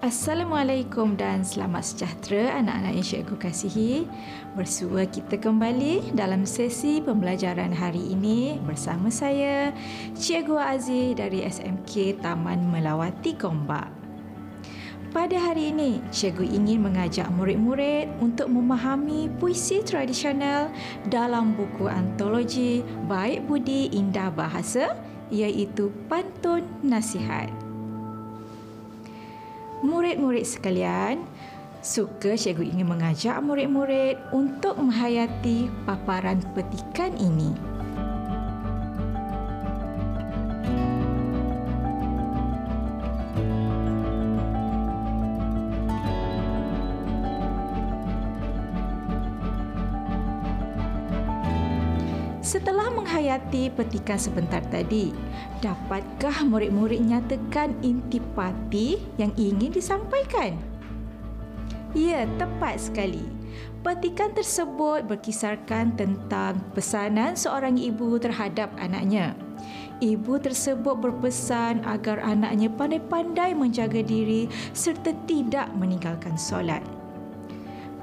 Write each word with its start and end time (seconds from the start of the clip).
Assalamualaikum 0.00 1.12
dan 1.12 1.44
selamat 1.44 1.92
sejahtera 1.92 2.56
anak-anak 2.56 2.96
yang 2.96 3.04
cikgu 3.04 3.36
kasihi. 3.36 4.08
Bersua 4.56 5.04
kita 5.04 5.36
kembali 5.36 6.16
dalam 6.16 6.48
sesi 6.48 7.04
pembelajaran 7.04 7.68
hari 7.68 8.16
ini 8.16 8.56
bersama 8.64 9.12
saya, 9.12 9.76
Cikgu 10.16 10.56
Aziz 10.56 11.12
dari 11.20 11.44
SMK 11.44 12.16
Taman 12.24 12.72
Melawati 12.72 13.36
Gombak. 13.36 13.92
Pada 15.12 15.36
hari 15.36 15.68
ini, 15.68 16.00
cikgu 16.08 16.48
ingin 16.48 16.80
mengajak 16.80 17.28
murid-murid 17.36 18.08
untuk 18.24 18.48
memahami 18.48 19.28
puisi 19.36 19.84
tradisional 19.84 20.72
dalam 21.12 21.52
buku 21.52 21.92
antologi 21.92 22.80
Baik 23.04 23.44
Budi 23.44 23.92
Indah 23.92 24.32
Bahasa 24.32 24.96
iaitu 25.28 25.92
Pantun 26.08 26.64
Nasihat. 26.80 27.69
Murid-murid 29.80 30.44
sekalian, 30.44 31.24
suka 31.80 32.36
cikgu 32.36 32.76
ingin 32.76 32.88
mengajak 32.92 33.40
murid-murid 33.40 34.20
untuk 34.36 34.76
menghayati 34.76 35.72
paparan 35.88 36.44
petikan 36.52 37.16
ini. 37.16 37.69
Setelah 52.50 52.90
menghayati 52.90 53.70
petikan 53.70 54.18
sebentar 54.18 54.58
tadi, 54.74 55.14
dapatkah 55.62 56.42
murid-murid 56.42 56.98
nyatakan 56.98 57.78
intipati 57.78 58.98
yang 59.22 59.30
ingin 59.38 59.70
disampaikan? 59.70 60.58
Ya, 61.94 62.26
tepat 62.42 62.90
sekali. 62.90 63.22
Petikan 63.86 64.34
tersebut 64.34 65.06
berkisarkan 65.06 65.94
tentang 65.94 66.58
pesanan 66.74 67.38
seorang 67.38 67.78
ibu 67.78 68.18
terhadap 68.18 68.74
anaknya. 68.82 69.38
Ibu 70.02 70.42
tersebut 70.42 70.98
berpesan 70.98 71.86
agar 71.86 72.18
anaknya 72.18 72.66
pandai-pandai 72.66 73.54
menjaga 73.54 74.02
diri 74.02 74.50
serta 74.74 75.14
tidak 75.30 75.70
meninggalkan 75.78 76.34
solat. 76.34 76.82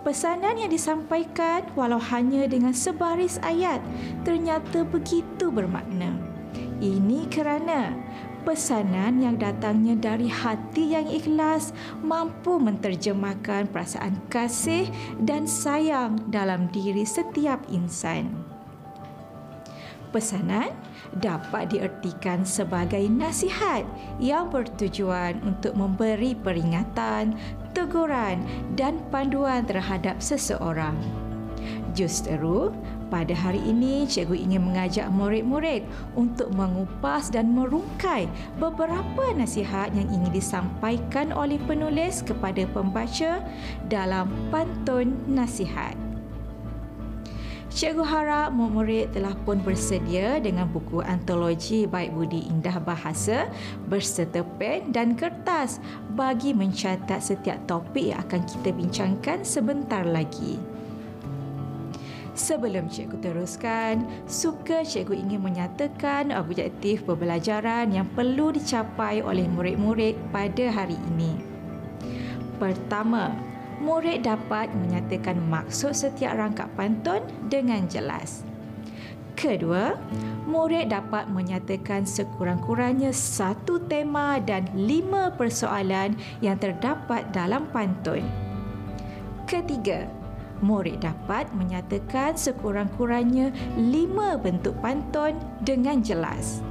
Pesanan 0.08 0.56
yang 0.56 0.72
disampaikan 0.72 1.68
walau 1.76 2.00
hanya 2.00 2.48
dengan 2.48 2.72
sebaris 2.72 3.44
ayat 3.44 3.84
ternyata 4.24 4.88
begitu 4.88 5.52
bermakna. 5.52 6.16
Ini 6.80 7.28
kerana 7.28 7.92
pesanan 8.48 9.20
yang 9.20 9.36
datangnya 9.36 10.00
dari 10.00 10.32
hati 10.32 10.96
yang 10.96 11.12
ikhlas 11.12 11.76
mampu 12.00 12.56
menterjemahkan 12.56 13.68
perasaan 13.68 14.16
kasih 14.32 14.88
dan 15.28 15.44
sayang 15.44 16.16
dalam 16.32 16.72
diri 16.72 17.04
setiap 17.04 17.60
insan. 17.68 18.32
Pesanan 20.16 20.72
dapat 21.20 21.76
diertikan 21.76 22.48
sebagai 22.48 23.04
nasihat 23.12 23.84
yang 24.24 24.48
bertujuan 24.48 25.36
untuk 25.44 25.76
memberi 25.76 26.32
peringatan, 26.32 27.36
teguran 27.78 28.42
dan 28.74 28.98
panduan 29.14 29.62
terhadap 29.62 30.18
seseorang. 30.18 30.98
Justeru, 31.94 32.74
pada 33.14 33.38
hari 33.38 33.62
ini 33.62 34.10
cikgu 34.10 34.50
ingin 34.50 34.66
mengajak 34.66 35.08
murid-murid 35.14 35.86
untuk 36.18 36.50
mengupas 36.58 37.30
dan 37.30 37.54
merungkai 37.54 38.26
beberapa 38.58 39.30
nasihat 39.38 39.94
yang 39.94 40.10
ingin 40.10 40.34
disampaikan 40.34 41.30
oleh 41.30 41.62
penulis 41.70 42.26
kepada 42.26 42.66
pembaca 42.74 43.46
dalam 43.90 44.26
pantun 44.50 45.14
nasihat. 45.30 46.07
Cikgu 47.78 48.10
harap 48.10 48.58
murid 48.58 49.14
telah 49.14 49.38
pun 49.46 49.62
bersedia 49.62 50.42
dengan 50.42 50.66
buku 50.66 51.06
antologi 51.06 51.86
Baik 51.86 52.10
Budi 52.10 52.50
Indah 52.50 52.82
Bahasa 52.82 53.54
berserta 53.86 54.42
pen 54.58 54.90
dan 54.90 55.14
kertas 55.14 55.78
bagi 56.18 56.58
mencatat 56.58 57.22
setiap 57.22 57.62
topik 57.70 58.10
yang 58.10 58.18
akan 58.26 58.42
kita 58.50 58.74
bincangkan 58.74 59.46
sebentar 59.46 60.02
lagi. 60.10 60.58
Sebelum 62.34 62.90
cikgu 62.90 63.22
teruskan, 63.22 64.10
suka 64.26 64.82
cikgu 64.82 65.14
ingin 65.14 65.46
menyatakan 65.46 66.34
objektif 66.34 67.06
pembelajaran 67.06 67.94
yang 67.94 68.10
perlu 68.18 68.58
dicapai 68.58 69.22
oleh 69.22 69.46
murid-murid 69.54 70.18
pada 70.34 70.74
hari 70.74 70.98
ini. 71.14 71.38
Pertama, 72.58 73.38
murid 73.82 74.26
dapat 74.26 74.70
menyatakan 74.74 75.38
maksud 75.48 75.94
setiap 75.94 76.38
rangkap 76.38 76.70
pantun 76.74 77.24
dengan 77.48 77.86
jelas. 77.86 78.46
Kedua, 79.38 79.94
murid 80.50 80.90
dapat 80.90 81.30
menyatakan 81.30 82.10
sekurang-kurangnya 82.10 83.14
satu 83.14 83.78
tema 83.86 84.42
dan 84.42 84.66
lima 84.74 85.30
persoalan 85.30 86.18
yang 86.42 86.58
terdapat 86.58 87.30
dalam 87.30 87.70
pantun. 87.70 88.26
Ketiga, 89.46 90.10
murid 90.66 91.06
dapat 91.06 91.54
menyatakan 91.54 92.34
sekurang-kurangnya 92.34 93.54
lima 93.78 94.42
bentuk 94.42 94.74
pantun 94.82 95.38
dengan 95.62 96.02
jelas. 96.02 96.66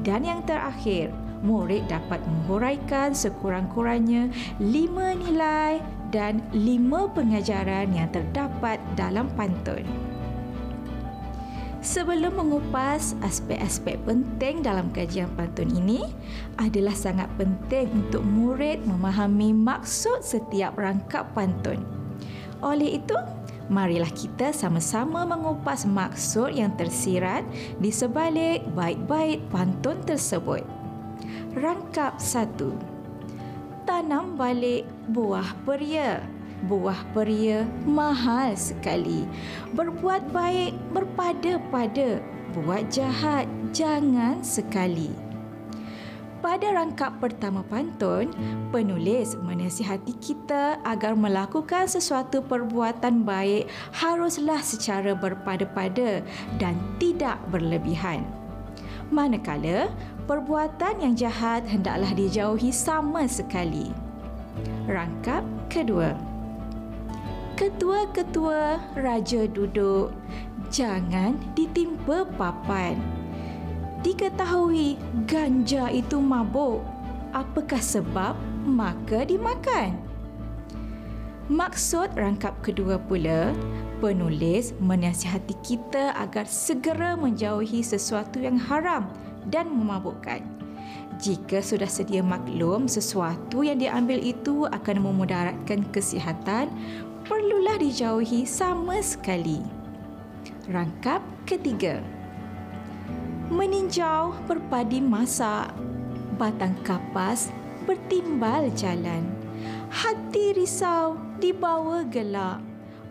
Dan 0.00 0.24
yang 0.24 0.40
terakhir, 0.48 1.12
murid 1.44 1.84
dapat 1.86 2.22
menghuraikan 2.24 3.12
sekurang-kurangnya 3.12 4.32
lima 4.56 5.12
nilai 5.12 5.84
dan 6.10 6.42
lima 6.54 7.10
pengajaran 7.10 7.90
yang 7.94 8.10
terdapat 8.14 8.78
dalam 8.94 9.26
pantun. 9.34 9.86
Sebelum 11.86 12.34
mengupas 12.34 13.14
aspek-aspek 13.22 14.02
penting 14.02 14.58
dalam 14.58 14.90
kajian 14.90 15.30
pantun 15.38 15.70
ini, 15.70 16.02
adalah 16.58 16.90
sangat 16.90 17.30
penting 17.38 17.86
untuk 17.94 18.26
murid 18.26 18.82
memahami 18.82 19.54
maksud 19.54 20.18
setiap 20.18 20.74
rangkap 20.74 21.30
pantun. 21.30 21.78
Oleh 22.58 22.98
itu, 22.98 23.14
marilah 23.70 24.10
kita 24.10 24.50
sama-sama 24.50 25.22
mengupas 25.22 25.86
maksud 25.86 26.58
yang 26.58 26.74
tersirat 26.74 27.46
di 27.78 27.94
sebalik 27.94 28.66
baik-baik 28.74 29.46
pantun 29.54 30.02
tersebut. 30.02 30.66
Rangkap 31.54 32.18
satu. 32.18 32.95
Tanam 33.96 34.36
balik 34.36 34.84
buah 35.08 35.56
peria. 35.64 36.20
Buah 36.68 37.00
peria 37.16 37.64
mahal 37.88 38.52
sekali. 38.52 39.24
Berbuat 39.72 40.36
baik 40.36 40.76
berpada-pada. 40.92 42.20
Buat 42.52 42.92
jahat 42.92 43.48
jangan 43.72 44.44
sekali. 44.44 45.08
Pada 46.44 46.76
rangkap 46.76 47.24
pertama 47.24 47.64
pantun, 47.64 48.28
penulis 48.68 49.32
menasihati 49.40 50.12
kita 50.20 50.76
agar 50.84 51.16
melakukan 51.16 51.88
sesuatu 51.88 52.44
perbuatan 52.44 53.24
baik 53.24 53.64
haruslah 53.96 54.60
secara 54.60 55.16
berpada-pada 55.16 56.20
dan 56.60 56.76
tidak 57.00 57.40
berlebihan. 57.48 58.28
Manakala 59.06 59.86
perbuatan 60.26 60.98
yang 60.98 61.14
jahat 61.14 61.62
hendaklah 61.70 62.10
dijauhi 62.10 62.74
sama 62.74 63.30
sekali. 63.30 63.94
Rangkap 64.90 65.46
kedua. 65.70 66.14
Ketua-ketua 67.56 68.76
raja 68.98 69.48
duduk, 69.48 70.12
jangan 70.68 71.38
ditimpa 71.56 72.28
papan. 72.36 73.00
Diketahui 74.04 75.00
ganja 75.24 75.88
itu 75.88 76.20
mabuk, 76.20 76.84
apakah 77.32 77.80
sebab 77.80 78.36
maka 78.66 79.24
dimakan? 79.24 79.96
Maksud 81.46 82.18
rangkap 82.18 82.58
kedua 82.60 82.98
pula, 82.98 83.54
penulis 83.98 84.76
menasihati 84.78 85.56
kita 85.64 86.12
agar 86.16 86.44
segera 86.44 87.16
menjauhi 87.16 87.80
sesuatu 87.80 88.40
yang 88.40 88.60
haram 88.60 89.08
dan 89.48 89.68
memabukkan. 89.72 90.44
Jika 91.16 91.64
sudah 91.64 91.88
sedia 91.88 92.20
maklum 92.20 92.84
sesuatu 92.84 93.64
yang 93.64 93.80
diambil 93.80 94.20
itu 94.20 94.68
akan 94.68 95.00
memudaratkan 95.00 95.88
kesihatan, 95.88 96.68
perlulah 97.24 97.80
dijauhi 97.80 98.44
sama 98.44 99.00
sekali. 99.00 99.64
Rangkap 100.68 101.24
ketiga. 101.48 102.04
Meninjau 103.48 104.36
berpadi 104.44 105.00
masak, 105.00 105.72
batang 106.36 106.76
kapas 106.84 107.48
bertimbal 107.86 108.68
jalan. 108.74 109.24
Hati 109.88 110.52
risau 110.52 111.16
dibawa 111.38 112.02
gelak, 112.10 112.60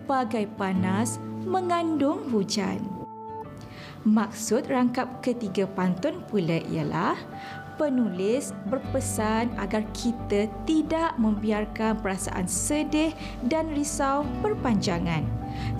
bagai 0.06 0.46
panas 0.58 1.18
mengandung 1.46 2.30
hujan. 2.30 2.82
Maksud 4.06 4.70
rangkap 4.70 5.26
ketiga 5.26 5.66
pantun 5.66 6.22
pula 6.30 6.62
ialah 6.70 7.18
penulis 7.76 8.56
berpesan 8.72 9.52
agar 9.60 9.84
kita 9.98 10.48
tidak 10.64 11.18
membiarkan 11.20 12.00
perasaan 12.00 12.48
sedih 12.48 13.12
dan 13.50 13.68
risau 13.76 14.24
berpanjangan. 14.46 15.26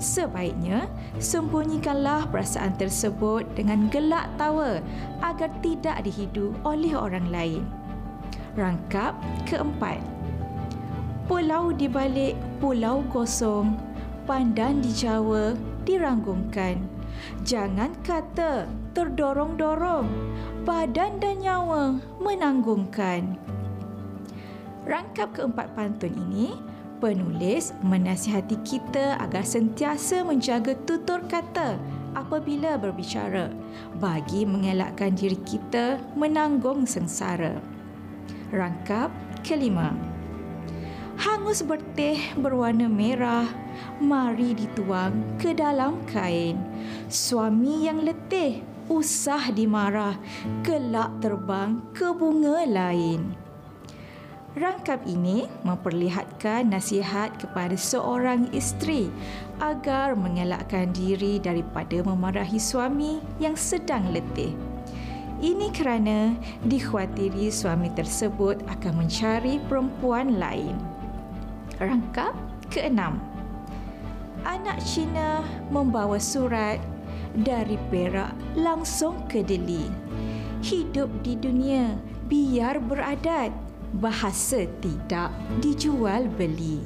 Sebaiknya, 0.00 0.88
sembunyikanlah 1.20 2.28
perasaan 2.32 2.76
tersebut 2.76 3.44
dengan 3.54 3.88
gelak 3.92 4.28
tawa 4.40 4.80
agar 5.20 5.52
tidak 5.60 6.04
dihidu 6.04 6.52
oleh 6.64 6.92
orang 6.96 7.28
lain. 7.28 7.62
Rangkap 8.56 9.16
keempat. 9.44 10.00
Pulau 11.26 11.74
di 11.74 11.90
balik 11.90 12.38
pulau 12.62 13.02
kosong, 13.10 13.85
pandan 14.26 14.82
di 14.82 14.90
Jawa 14.90 15.54
diranggungkan. 15.86 16.82
Jangan 17.46 17.94
kata 18.02 18.66
terdorong-dorong, 18.92 20.10
badan 20.66 21.22
dan 21.22 21.40
nyawa 21.40 21.96
menanggungkan. 22.20 23.38
Rangkap 24.84 25.32
keempat 25.38 25.72
pantun 25.72 26.12
ini, 26.28 26.58
penulis 26.98 27.72
menasihati 27.80 28.58
kita 28.66 29.16
agar 29.22 29.46
sentiasa 29.46 30.26
menjaga 30.26 30.74
tutur 30.84 31.22
kata 31.24 31.78
apabila 32.18 32.80
berbicara 32.80 33.52
bagi 34.00 34.44
mengelakkan 34.48 35.14
diri 35.14 35.38
kita 35.46 36.02
menanggung 36.18 36.84
sengsara. 36.84 37.62
Rangkap 38.50 39.10
kelima. 39.44 39.94
Hangus 41.16 41.64
berteh 41.64 42.20
berwarna 42.36 42.92
merah, 42.92 43.48
mari 43.98 44.52
dituang 44.52 45.36
ke 45.40 45.56
dalam 45.56 46.00
kain. 46.08 46.60
Suami 47.08 47.88
yang 47.88 48.02
letih 48.02 48.60
usah 48.86 49.50
dimarah, 49.50 50.14
kelak 50.62 51.10
terbang 51.18 51.82
ke 51.90 52.10
bunga 52.14 52.62
lain. 52.66 53.34
Rangkap 54.56 55.04
ini 55.04 55.44
memperlihatkan 55.68 56.72
nasihat 56.72 57.28
kepada 57.36 57.76
seorang 57.76 58.48
isteri 58.56 59.12
agar 59.60 60.16
mengelakkan 60.16 60.88
diri 60.96 61.36
daripada 61.36 62.00
memarahi 62.00 62.56
suami 62.56 63.20
yang 63.36 63.52
sedang 63.52 64.08
letih. 64.16 64.56
Ini 65.44 65.68
kerana 65.76 66.32
dikhawatiri 66.64 67.52
suami 67.52 67.92
tersebut 67.92 68.64
akan 68.64 69.04
mencari 69.04 69.60
perempuan 69.68 70.40
lain. 70.40 70.72
Rangkap 71.76 72.32
keenam. 72.72 73.20
Anak 74.46 74.78
Cina 74.78 75.42
membawa 75.74 76.22
surat 76.22 76.78
dari 77.34 77.74
Perak 77.90 78.30
langsung 78.54 79.26
ke 79.26 79.42
Delhi. 79.42 79.90
Hidup 80.62 81.10
di 81.26 81.34
dunia 81.34 81.98
biar 82.30 82.78
beradat, 82.78 83.50
bahasa 83.98 84.70
tidak 84.78 85.34
dijual 85.58 86.30
beli. 86.30 86.78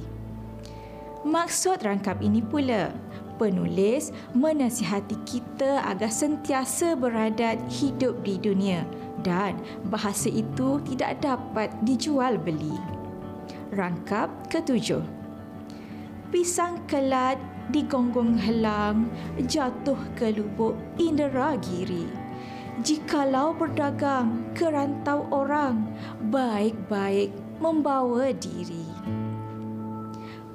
Maksud 1.21 1.85
rangkap 1.85 2.25
ini 2.25 2.41
pula, 2.41 2.97
penulis 3.37 4.09
menasihati 4.33 5.21
kita 5.29 5.85
agar 5.85 6.09
sentiasa 6.09 6.97
beradat 6.97 7.61
hidup 7.69 8.25
di 8.25 8.41
dunia 8.41 8.89
dan 9.21 9.61
bahasa 9.93 10.33
itu 10.33 10.81
tidak 10.89 11.21
dapat 11.21 11.69
dijual 11.85 12.41
beli. 12.41 12.73
Rangkap 13.77 14.33
ketujuh. 14.49 15.05
Pisang 16.31 16.79
kelat 16.87 17.43
digonggong 17.71 18.39
helang 18.39 19.07
jatuh 19.47 19.99
ke 20.19 20.35
lubuk 20.35 20.75
indera 20.99 21.55
giri. 21.59 22.07
Jikalau 22.81 23.53
berdagang 23.53 24.47
ke 24.57 24.65
rantau 24.65 25.29
orang, 25.29 25.85
baik-baik 26.33 27.35
membawa 27.61 28.33
diri. 28.33 28.89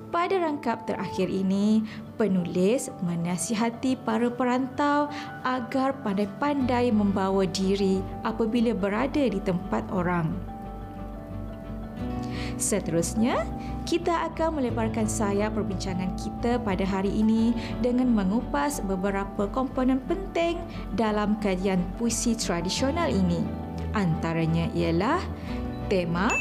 Pada 0.09 0.39
rangkap 0.39 0.87
terakhir 0.87 1.27
ini, 1.27 1.83
penulis 2.15 2.87
menasihati 3.03 3.99
para 3.99 4.31
perantau 4.31 5.11
agar 5.43 5.91
pandai-pandai 6.01 6.89
membawa 6.89 7.43
diri 7.43 7.99
apabila 8.23 8.71
berada 8.71 9.21
di 9.21 9.37
tempat 9.43 9.83
orang. 9.91 10.54
Seterusnya, 12.55 13.43
kita 13.83 14.31
akan 14.31 14.63
melebarkan 14.63 15.11
sayap 15.11 15.59
perbincangan 15.59 16.15
kita 16.15 16.55
pada 16.63 16.87
hari 16.87 17.11
ini 17.11 17.51
dengan 17.83 18.15
mengupas 18.15 18.79
beberapa 18.79 19.51
komponen 19.51 19.99
penting 20.07 20.63
dalam 20.95 21.35
kajian 21.43 21.83
puisi 21.99 22.31
tradisional 22.31 23.11
ini. 23.11 23.43
Antaranya 23.91 24.71
ialah 24.71 25.19
tema, 25.91 26.31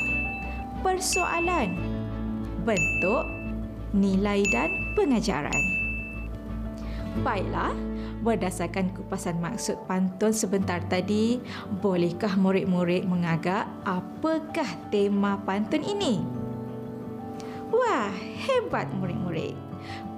persoalan, 0.87 1.75
bentuk, 2.63 3.27
nilai 3.91 4.47
dan 4.55 4.71
pengajaran. 4.95 5.63
Baiklah, 7.27 7.75
berdasarkan 8.25 8.97
kupasan 8.97 9.37
maksud 9.45 9.77
pantun 9.85 10.33
sebentar 10.33 10.81
tadi, 10.89 11.37
bolehkah 11.85 12.33
murid-murid 12.41 13.05
mengagak 13.05 13.69
apakah 13.85 14.67
tema 14.89 15.37
pantun 15.45 15.85
ini? 15.85 16.25
Wah, 17.69 18.09
hebat 18.49 18.89
murid-murid. 18.97 19.53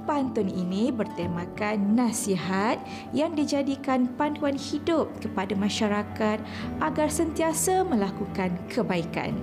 Pantun 0.06 0.46
ini 0.46 0.94
bertemakan 0.94 1.98
nasihat 1.98 2.78
yang 3.10 3.34
dijadikan 3.34 4.06
panduan 4.14 4.54
hidup 4.54 5.10
kepada 5.18 5.58
masyarakat 5.58 6.38
agar 6.78 7.08
sentiasa 7.10 7.82
melakukan 7.82 8.54
kebaikan. 8.70 9.34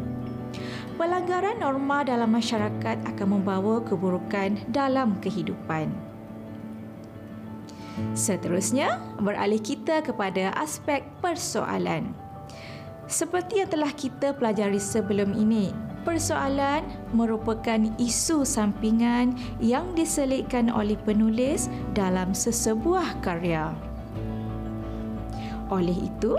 Pelanggaran 0.96 1.60
norma 1.60 2.08
dalam 2.08 2.32
masyarakat 2.32 2.96
akan 3.04 3.28
membawa 3.28 3.84
keburukan 3.84 4.56
dalam 4.72 5.20
kehidupan. 5.20 6.03
Seterusnya, 8.18 9.02
beralih 9.22 9.62
kita 9.62 10.02
kepada 10.02 10.54
aspek 10.58 11.06
persoalan. 11.22 12.14
Seperti 13.06 13.62
yang 13.62 13.70
telah 13.70 13.92
kita 13.94 14.34
pelajari 14.34 14.80
sebelum 14.80 15.36
ini, 15.38 15.70
persoalan 16.08 16.84
merupakan 17.12 17.80
isu 18.00 18.44
sampingan 18.48 19.36
yang 19.60 19.92
diselitkan 19.94 20.72
oleh 20.72 20.98
penulis 21.04 21.68
dalam 21.94 22.32
sesebuah 22.34 23.22
karya. 23.22 23.72
Oleh 25.72 25.96
itu, 25.96 26.38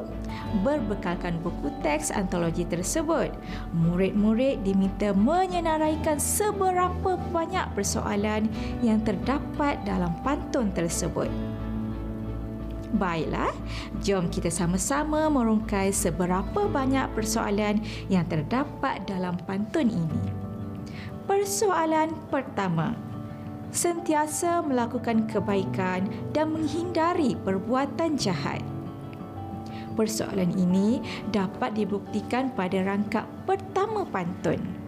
berbekalkan 0.62 1.42
buku 1.42 1.72
teks 1.82 2.14
antologi 2.14 2.62
tersebut, 2.68 3.32
murid-murid 3.74 4.62
diminta 4.62 5.10
menyenaraikan 5.16 6.20
seberapa 6.20 7.18
banyak 7.34 7.66
persoalan 7.74 8.46
yang 8.84 9.02
terdapat 9.02 9.82
dalam 9.82 10.14
pantun 10.22 10.70
tersebut. 10.70 11.32
Baiklah, 12.94 13.50
jom 14.06 14.30
kita 14.30 14.54
sama-sama 14.54 15.26
merungkai 15.26 15.90
seberapa 15.90 16.70
banyak 16.70 17.10
persoalan 17.18 17.82
yang 18.06 18.22
terdapat 18.30 19.02
dalam 19.10 19.34
pantun 19.50 19.90
ini. 19.90 20.22
Persoalan 21.26 22.14
pertama, 22.30 22.94
sentiasa 23.74 24.62
melakukan 24.62 25.26
kebaikan 25.26 26.06
dan 26.30 26.54
menghindari 26.54 27.34
perbuatan 27.42 28.14
jahat. 28.14 28.62
Persoalan 29.94 30.50
ini 30.58 30.98
dapat 31.30 31.78
dibuktikan 31.78 32.50
pada 32.54 32.82
rangkap 32.82 33.26
pertama 33.46 34.02
pantun. 34.02 34.84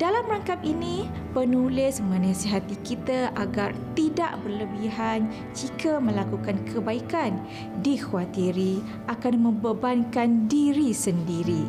Dalam 0.00 0.24
rangkap 0.24 0.64
ini, 0.64 1.04
penulis 1.36 2.00
menasihati 2.00 2.80
kita 2.80 3.28
agar 3.36 3.76
tidak 3.92 4.40
berlebihan 4.40 5.28
jika 5.52 6.00
melakukan 6.00 6.56
kebaikan 6.64 7.36
dikhawatiri 7.84 8.80
akan 9.12 9.52
membebankan 9.52 10.48
diri 10.48 10.96
sendiri. 10.96 11.68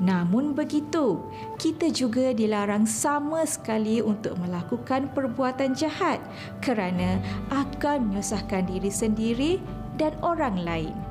Namun 0.00 0.56
begitu, 0.56 1.20
kita 1.60 1.92
juga 1.92 2.32
dilarang 2.32 2.88
sama 2.88 3.44
sekali 3.44 4.00
untuk 4.00 4.36
melakukan 4.40 5.08
perbuatan 5.12 5.76
jahat 5.76 6.20
kerana 6.64 7.20
akan 7.52 8.12
menyusahkan 8.12 8.64
diri 8.64 8.92
sendiri 8.92 9.52
dan 10.00 10.12
orang 10.24 10.56
lain. 10.60 11.05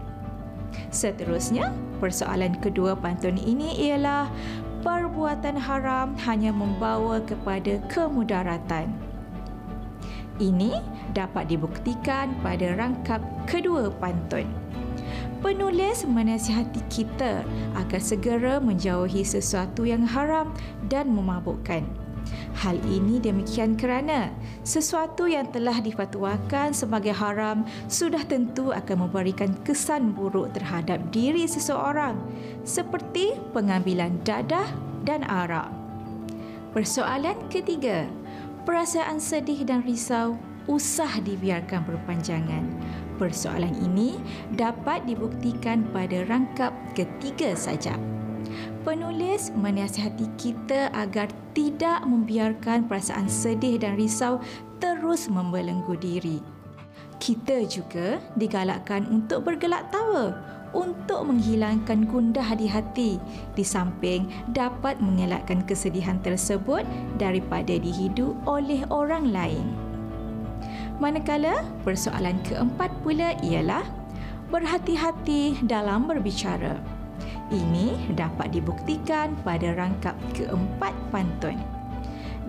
Seterusnya, 0.90 1.74
persoalan 2.00 2.58
kedua 2.64 2.96
pantun 2.96 3.36
ini 3.36 3.76
ialah 3.92 4.32
perbuatan 4.86 5.58
haram 5.58 6.14
hanya 6.24 6.54
membawa 6.54 7.20
kepada 7.26 7.82
kemudaratan. 7.90 8.94
Ini 10.38 10.84
dapat 11.16 11.48
dibuktikan 11.48 12.36
pada 12.44 12.76
rangkap 12.76 13.24
kedua 13.48 13.88
pantun. 13.98 14.46
Penulis 15.40 16.04
menasihati 16.04 16.82
kita 16.92 17.46
agar 17.78 18.02
segera 18.02 18.58
menjauhi 18.58 19.22
sesuatu 19.22 19.86
yang 19.86 20.04
haram 20.04 20.52
dan 20.90 21.14
memabukkan. 21.14 22.05
Hal 22.56 22.80
ini 22.88 23.20
demikian 23.20 23.76
kerana 23.76 24.32
sesuatu 24.64 25.28
yang 25.28 25.52
telah 25.52 25.84
difatwakan 25.84 26.72
sebagai 26.72 27.12
haram 27.12 27.68
sudah 27.92 28.24
tentu 28.24 28.72
akan 28.72 29.06
memberikan 29.06 29.52
kesan 29.68 30.16
buruk 30.16 30.56
terhadap 30.56 31.04
diri 31.12 31.44
seseorang 31.52 32.16
seperti 32.64 33.36
pengambilan 33.52 34.16
dadah 34.24 34.72
dan 35.04 35.28
arak. 35.28 35.68
Persoalan 36.72 37.36
ketiga, 37.52 38.08
perasaan 38.64 39.20
sedih 39.20 39.68
dan 39.68 39.84
risau 39.84 40.40
usah 40.72 41.12
dibiarkan 41.28 41.84
berpanjangan. 41.84 42.64
Persoalan 43.20 43.76
ini 43.84 44.16
dapat 44.56 45.04
dibuktikan 45.04 45.88
pada 45.92 46.24
rangkap 46.28 46.72
ketiga 46.96 47.52
saja 47.56 47.96
penulis 48.84 49.50
menasihati 49.56 50.30
kita 50.38 50.94
agar 50.94 51.32
tidak 51.56 52.04
membiarkan 52.06 52.86
perasaan 52.86 53.26
sedih 53.26 53.80
dan 53.82 53.96
risau 53.96 54.40
terus 54.84 55.32
membelenggu 55.32 55.96
diri. 55.98 56.40
Kita 57.18 57.64
juga 57.66 58.20
digalakkan 58.36 59.08
untuk 59.08 59.48
bergelak 59.48 59.88
tawa 59.90 60.36
untuk 60.76 61.32
menghilangkan 61.32 62.06
gundah 62.12 62.46
di 62.60 62.68
hati 62.68 63.12
di 63.56 63.64
samping 63.64 64.28
dapat 64.52 65.00
mengelakkan 65.00 65.64
kesedihan 65.64 66.20
tersebut 66.20 66.84
daripada 67.16 67.80
dihidu 67.80 68.36
oleh 68.44 68.84
orang 68.92 69.32
lain. 69.32 69.66
Manakala 71.00 71.64
persoalan 71.88 72.40
keempat 72.44 72.92
pula 73.04 73.36
ialah 73.44 73.84
berhati-hati 74.52 75.64
dalam 75.68 76.08
berbicara. 76.08 76.95
Ini 77.54 78.18
dapat 78.18 78.58
dibuktikan 78.58 79.38
pada 79.46 79.78
rangkap 79.78 80.18
keempat 80.34 80.94
pantun. 81.14 81.62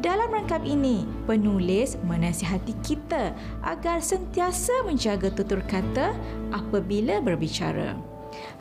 Dalam 0.00 0.28
rangkap 0.28 0.64
ini, 0.64 1.08
penulis 1.24 1.96
menasihati 2.04 2.76
kita 2.84 3.32
agar 3.64 4.00
sentiasa 4.00 4.84
menjaga 4.84 5.32
tutur 5.32 5.60
kata 5.64 6.16
apabila 6.52 7.20
berbicara. 7.20 7.96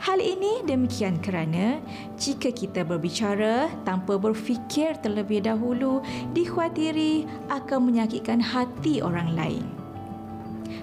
Hal 0.00 0.20
ini 0.20 0.64
demikian 0.64 1.20
kerana 1.20 1.80
jika 2.16 2.48
kita 2.52 2.84
berbicara 2.84 3.68
tanpa 3.84 4.16
berfikir 4.16 4.96
terlebih 5.00 5.44
dahulu 5.44 6.00
dikhawatiri 6.32 7.28
akan 7.52 7.92
menyakitkan 7.92 8.40
hati 8.40 9.04
orang 9.04 9.36
lain. 9.36 9.64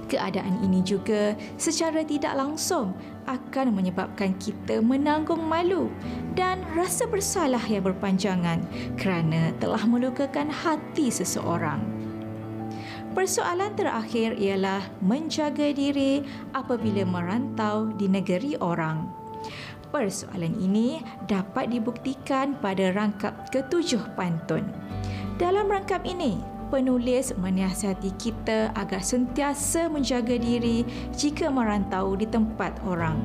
Keadaan 0.10 0.62
ini 0.62 0.86
juga 0.86 1.34
secara 1.58 2.06
tidak 2.06 2.38
langsung 2.38 2.94
akan 3.26 3.76
menyebabkan 3.76 4.36
kita 4.42 4.80
menanggung 4.80 5.42
malu 5.44 5.92
dan 6.34 6.62
rasa 6.74 7.08
bersalah 7.08 7.62
yang 7.68 7.84
berpanjangan 7.86 8.64
kerana 8.96 9.56
telah 9.60 9.84
melukakan 9.86 10.48
hati 10.52 11.10
seseorang. 11.10 11.84
Persoalan 13.14 13.78
terakhir 13.78 14.34
ialah 14.42 14.82
menjaga 15.06 15.70
diri 15.70 16.26
apabila 16.58 17.06
merantau 17.06 17.94
di 17.94 18.10
negeri 18.10 18.58
orang. 18.58 19.06
Persoalan 19.94 20.58
ini 20.58 20.98
dapat 21.30 21.70
dibuktikan 21.70 22.58
pada 22.58 22.90
rangkap 22.90 23.54
ketujuh 23.54 24.02
pantun. 24.18 24.66
Dalam 25.38 25.70
rangkap 25.70 26.02
ini, 26.02 26.42
penulis 26.74 27.38
menyiasati 27.38 28.18
kita 28.18 28.74
agar 28.74 29.06
sentiasa 29.06 29.94
menjaga 29.94 30.42
diri 30.42 30.82
jika 31.14 31.54
merantau 31.54 32.18
di 32.18 32.26
tempat 32.26 32.74
orang. 32.90 33.22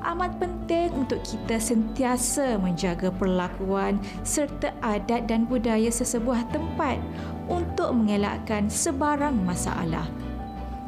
Amat 0.00 0.40
penting 0.40 0.96
untuk 0.96 1.20
kita 1.20 1.60
sentiasa 1.60 2.56
menjaga 2.56 3.12
perlakuan 3.12 4.00
serta 4.24 4.72
adat 4.80 5.28
dan 5.28 5.44
budaya 5.44 5.92
sesebuah 5.92 6.48
tempat 6.56 6.96
untuk 7.52 7.92
mengelakkan 7.92 8.72
sebarang 8.72 9.36
masalah. 9.44 10.08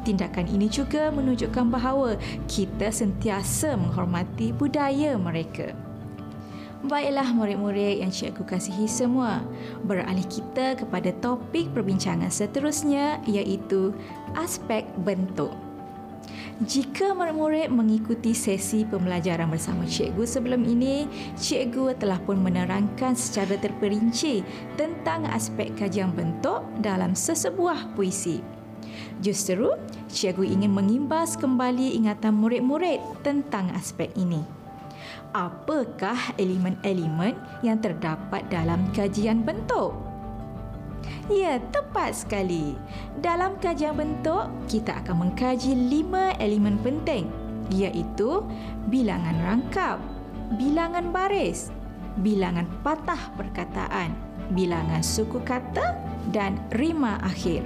Tindakan 0.01 0.49
ini 0.49 0.65
juga 0.65 1.13
menunjukkan 1.13 1.67
bahawa 1.69 2.17
kita 2.49 2.89
sentiasa 2.89 3.77
menghormati 3.77 4.49
budaya 4.49 5.13
mereka. 5.19 5.88
Baiklah 6.79 7.35
murid-murid 7.35 7.99
yang 7.99 8.07
cikgu 8.07 8.47
kasihi 8.47 8.87
semua. 8.87 9.43
Beralih 9.83 10.23
kita 10.31 10.79
kepada 10.79 11.11
topik 11.19 11.67
perbincangan 11.75 12.31
seterusnya 12.31 13.19
iaitu 13.27 13.91
aspek 14.39 14.87
bentuk. 15.03 15.51
Jika 16.63 17.11
murid-murid 17.11 17.67
mengikuti 17.67 18.31
sesi 18.31 18.87
pembelajaran 18.87 19.51
bersama 19.51 19.83
cikgu 19.83 20.23
sebelum 20.23 20.63
ini, 20.63 21.03
cikgu 21.35 21.99
telah 21.99 22.19
pun 22.23 22.39
menerangkan 22.39 23.11
secara 23.11 23.59
terperinci 23.59 24.43
tentang 24.79 25.27
aspek 25.35 25.75
kajian 25.75 26.15
bentuk 26.15 26.63
dalam 26.79 27.11
sesebuah 27.11 27.91
puisi. 27.91 28.39
Justeru, 29.19 29.75
cikgu 30.07 30.47
ingin 30.47 30.71
mengimbas 30.71 31.35
kembali 31.35 31.99
ingatan 31.99 32.39
murid-murid 32.39 33.03
tentang 33.19 33.67
aspek 33.75 34.11
ini 34.15 34.58
apakah 35.33 36.33
elemen-elemen 36.37 37.37
yang 37.61 37.77
terdapat 37.81 38.45
dalam 38.49 38.89
kajian 38.95 39.45
bentuk? 39.45 39.93
Ya, 41.29 41.61
tepat 41.69 42.25
sekali. 42.25 42.73
Dalam 43.21 43.57
kajian 43.61 43.93
bentuk, 43.93 44.49
kita 44.65 45.01
akan 45.05 45.29
mengkaji 45.29 45.73
lima 45.77 46.33
elemen 46.41 46.81
penting 46.81 47.29
iaitu 47.69 48.41
bilangan 48.89 49.37
rangkap, 49.45 49.97
bilangan 50.57 51.13
baris, 51.13 51.69
bilangan 52.25 52.65
patah 52.81 53.29
perkataan, 53.37 54.17
bilangan 54.57 55.05
suku 55.05 55.37
kata 55.45 55.93
dan 56.33 56.57
rima 56.73 57.21
akhir 57.21 57.61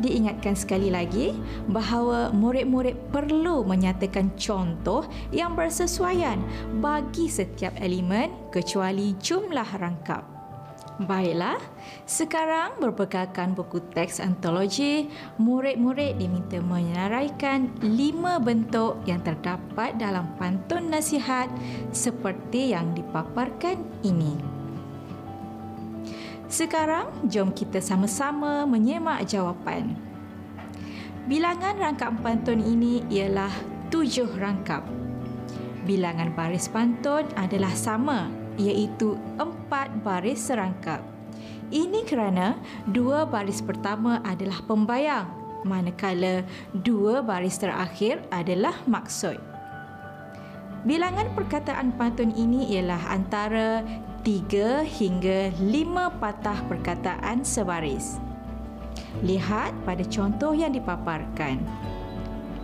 diingatkan 0.00 0.56
sekali 0.56 0.88
lagi 0.88 1.36
bahawa 1.68 2.32
murid-murid 2.32 2.96
perlu 3.12 3.66
menyatakan 3.66 4.32
contoh 4.38 5.04
yang 5.34 5.52
bersesuaian 5.52 6.40
bagi 6.80 7.28
setiap 7.28 7.76
elemen 7.82 8.32
kecuali 8.48 9.12
jumlah 9.20 9.68
rangkap. 9.76 10.32
Baiklah, 11.02 11.58
sekarang 12.04 12.76
berbekalkan 12.78 13.56
buku 13.56 13.80
teks 13.96 14.20
antologi, 14.20 15.08
murid-murid 15.40 16.20
diminta 16.20 16.60
menyenaraikan 16.60 17.72
lima 17.80 18.36
bentuk 18.36 19.00
yang 19.08 19.24
terdapat 19.24 19.96
dalam 19.96 20.30
pantun 20.36 20.92
nasihat 20.92 21.48
seperti 21.90 22.76
yang 22.76 22.92
dipaparkan 22.92 23.80
ini. 24.04 24.61
Sekarang, 26.52 27.08
jom 27.32 27.48
kita 27.48 27.80
sama-sama 27.80 28.68
menyemak 28.68 29.24
jawapan. 29.24 29.96
Bilangan 31.24 31.80
rangkap 31.80 32.12
pantun 32.20 32.60
ini 32.60 33.00
ialah 33.08 33.48
tujuh 33.88 34.28
rangkap. 34.36 34.84
Bilangan 35.88 36.36
baris 36.36 36.68
pantun 36.68 37.24
adalah 37.40 37.72
sama, 37.72 38.28
iaitu 38.60 39.16
empat 39.40 40.04
baris 40.04 40.44
serangkap. 40.44 41.00
Ini 41.72 42.04
kerana 42.04 42.60
dua 42.84 43.24
baris 43.24 43.64
pertama 43.64 44.20
adalah 44.20 44.60
pembayang, 44.68 45.32
manakala 45.64 46.44
dua 46.84 47.24
baris 47.24 47.56
terakhir 47.56 48.20
adalah 48.28 48.76
maksud. 48.84 49.40
Bilangan 50.84 51.32
perkataan 51.32 51.96
pantun 51.96 52.28
ini 52.36 52.76
ialah 52.76 53.08
antara 53.08 53.80
tiga 54.22 54.86
hingga 54.86 55.50
lima 55.58 56.06
patah 56.22 56.62
perkataan 56.70 57.42
sebaris. 57.42 58.22
Lihat 59.18 59.74
pada 59.82 60.06
contoh 60.06 60.54
yang 60.54 60.70
dipaparkan. 60.70 61.58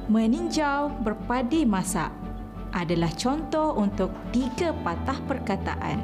Meninjau 0.07 0.95
berpadi 1.03 1.67
masak 1.67 2.15
adalah 2.71 3.11
contoh 3.19 3.75
untuk 3.75 4.15
tiga 4.31 4.71
patah 4.87 5.19
perkataan. 5.27 5.99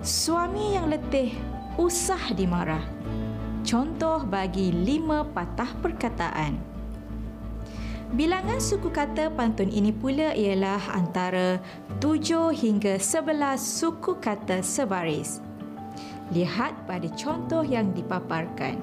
Suami 0.00 0.80
yang 0.80 0.88
letih 0.88 1.36
usah 1.76 2.32
dimarah. 2.32 2.82
Contoh 3.68 4.24
bagi 4.24 4.72
lima 4.72 5.28
patah 5.28 5.76
perkataan. 5.84 6.73
Bilangan 8.12 8.60
suku 8.60 8.92
kata 8.92 9.32
pantun 9.32 9.72
ini 9.72 9.88
pula 9.88 10.36
ialah 10.36 10.92
antara 10.92 11.56
7 12.04 12.52
hingga 12.52 13.00
11 13.00 13.56
suku 13.56 14.20
kata 14.20 14.60
sebaris. 14.60 15.40
Lihat 16.36 16.84
pada 16.84 17.08
contoh 17.16 17.64
yang 17.64 17.96
dipaparkan. 17.96 18.76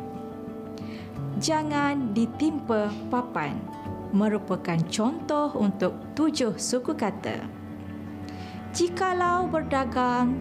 Jangan 1.37 2.17
ditimpa 2.17 2.89
papan 3.13 3.61
merupakan 4.09 4.77
contoh 4.89 5.53
untuk 5.53 5.93
tujuh 6.17 6.57
suku 6.57 6.97
kata. 6.97 7.45
Jikalau 8.73 9.45
berdagang 9.45 10.33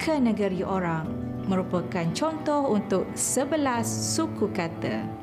ke 0.00 0.16
negeri 0.16 0.64
orang 0.64 1.04
merupakan 1.46 2.06
contoh 2.16 2.74
untuk 2.74 3.04
sebelas 3.12 3.86
suku 3.86 4.48
kata 4.54 5.21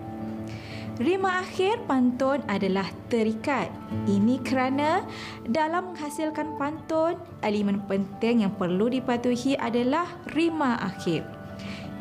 Rima 1.00 1.40
akhir 1.40 1.88
pantun 1.88 2.44
adalah 2.52 2.92
terikat. 3.08 3.72
Ini 4.04 4.44
kerana 4.44 5.08
dalam 5.48 5.96
menghasilkan 5.96 6.60
pantun, 6.60 7.16
elemen 7.40 7.80
penting 7.88 8.44
yang 8.44 8.52
perlu 8.60 8.92
dipatuhi 8.92 9.56
adalah 9.56 10.04
rima 10.36 10.76
akhir. 10.84 11.24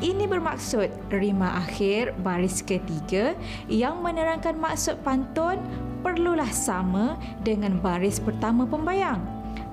Ini 0.03 0.27
bermaksud 0.27 1.15
rima 1.15 1.63
akhir 1.63 2.19
baris 2.27 2.59
ketiga 2.59 3.39
yang 3.71 4.03
menerangkan 4.03 4.59
maksud 4.59 4.99
pantun 5.07 5.63
perlulah 6.03 6.51
sama 6.51 7.15
dengan 7.47 7.79
baris 7.79 8.19
pertama 8.19 8.67
pembayang. 8.67 9.23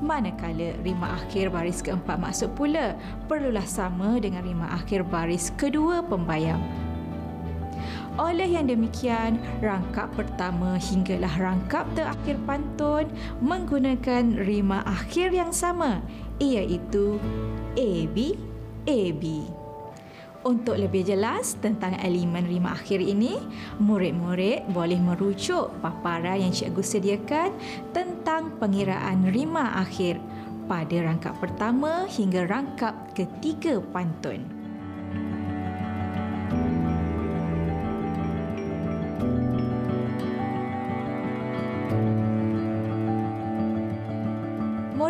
Manakala 0.06 0.78
rima 0.86 1.18
akhir 1.18 1.50
baris 1.50 1.82
keempat 1.82 2.22
maksud 2.22 2.54
pula 2.54 2.94
perlulah 3.26 3.66
sama 3.66 4.22
dengan 4.22 4.46
rima 4.46 4.70
akhir 4.70 5.02
baris 5.10 5.50
kedua 5.58 6.06
pembayang. 6.06 6.85
Oleh 8.16 8.48
yang 8.48 8.72
demikian, 8.72 9.36
rangkap 9.60 10.08
pertama 10.16 10.80
hinggalah 10.80 11.36
rangkap 11.36 11.84
terakhir 12.00 12.40
pantun 12.48 13.12
menggunakan 13.44 14.40
rima 14.40 14.80
akhir 14.88 15.36
yang 15.36 15.52
sama 15.52 16.00
iaitu 16.40 17.20
AB, 17.76 18.40
AB. 18.88 19.24
Untuk 20.48 20.80
lebih 20.80 21.04
jelas 21.04 21.60
tentang 21.60 22.00
elemen 22.00 22.48
rima 22.48 22.78
akhir 22.78 23.04
ini, 23.04 23.36
murid-murid 23.84 24.64
boleh 24.72 25.00
merujuk 25.02 25.76
paparan 25.84 26.40
yang 26.40 26.56
cikgu 26.56 26.84
sediakan 26.86 27.52
tentang 27.92 28.56
pengiraan 28.64 29.28
rima 29.36 29.76
akhir 29.76 30.22
pada 30.72 31.04
rangkap 31.04 31.36
pertama 31.44 32.08
hingga 32.08 32.48
rangkap 32.48 32.96
ketiga 33.12 33.84
pantun. 33.92 34.55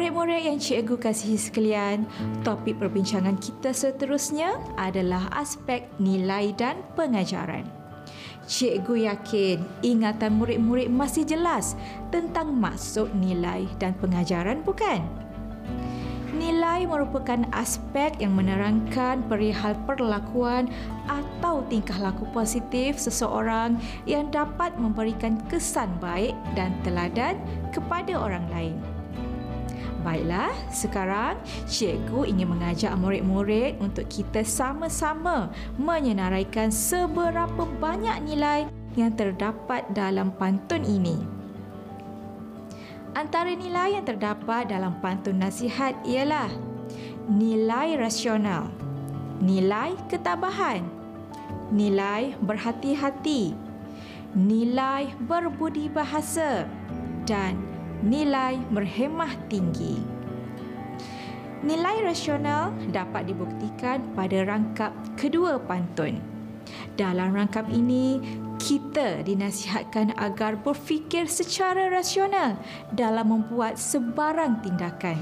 Murid-murid 0.06 0.46
yang 0.46 0.62
cikgu 0.62 1.02
kasihi 1.02 1.34
sekalian, 1.34 2.06
topik 2.46 2.78
perbincangan 2.78 3.42
kita 3.42 3.74
seterusnya 3.74 4.54
adalah 4.78 5.26
aspek 5.34 5.90
nilai 5.98 6.54
dan 6.54 6.86
pengajaran. 6.94 7.66
Cikgu 8.46 9.10
yakin 9.10 9.66
ingatan 9.82 10.38
murid-murid 10.38 10.94
masih 10.94 11.26
jelas 11.26 11.74
tentang 12.14 12.54
maksud 12.54 13.18
nilai 13.18 13.66
dan 13.82 13.98
pengajaran 13.98 14.62
bukan? 14.62 15.02
Nilai 16.38 16.86
merupakan 16.86 17.42
aspek 17.50 18.14
yang 18.22 18.38
menerangkan 18.38 19.26
perihal 19.26 19.74
perlakuan 19.90 20.70
atau 21.10 21.66
tingkah 21.66 21.98
laku 21.98 22.30
positif 22.30 23.02
seseorang 23.02 23.82
yang 24.06 24.30
dapat 24.30 24.70
memberikan 24.78 25.42
kesan 25.50 25.90
baik 25.98 26.38
dan 26.54 26.78
teladan 26.86 27.42
kepada 27.74 28.14
orang 28.22 28.46
lain. 28.54 28.95
Baiklah, 30.06 30.54
sekarang 30.70 31.34
cikgu 31.66 32.30
ingin 32.30 32.54
mengajak 32.54 32.94
murid-murid 33.02 33.82
untuk 33.82 34.06
kita 34.06 34.46
sama-sama 34.46 35.50
menyenaraikan 35.82 36.70
seberapa 36.70 37.66
banyak 37.82 38.22
nilai 38.22 38.70
yang 38.94 39.18
terdapat 39.18 39.82
dalam 39.98 40.30
pantun 40.38 40.86
ini. 40.86 41.18
Antara 43.18 43.50
nilai 43.58 43.98
yang 43.98 44.06
terdapat 44.06 44.70
dalam 44.70 45.02
pantun 45.02 45.42
nasihat 45.42 45.98
ialah 46.06 46.54
nilai 47.26 47.98
rasional, 47.98 48.70
nilai 49.42 49.98
ketabahan, 50.06 50.86
nilai 51.74 52.38
berhati-hati, 52.46 53.58
nilai 54.38 55.10
berbudi 55.26 55.90
bahasa 55.90 56.70
dan 57.26 57.75
nilai 58.06 58.62
berhemah 58.70 59.34
tinggi. 59.50 59.98
Nilai 61.66 62.06
rasional 62.06 62.70
dapat 62.94 63.34
dibuktikan 63.34 64.14
pada 64.14 64.46
rangkap 64.46 64.94
kedua 65.18 65.58
pantun. 65.58 66.22
Dalam 66.94 67.34
rangkap 67.34 67.66
ini, 67.74 68.22
kita 68.62 69.26
dinasihatkan 69.26 70.14
agar 70.22 70.62
berfikir 70.62 71.26
secara 71.26 71.90
rasional 71.90 72.54
dalam 72.94 73.34
membuat 73.34 73.82
sebarang 73.82 74.62
tindakan. 74.62 75.18